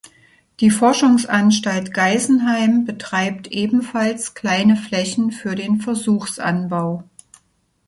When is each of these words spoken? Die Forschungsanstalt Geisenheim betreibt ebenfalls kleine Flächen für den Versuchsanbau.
Die 0.61 0.71
Forschungsanstalt 0.71 1.93
Geisenheim 1.93 2.85
betreibt 2.85 3.45
ebenfalls 3.51 4.33
kleine 4.33 4.75
Flächen 4.75 5.31
für 5.31 5.53
den 5.53 5.79
Versuchsanbau. 5.79 7.03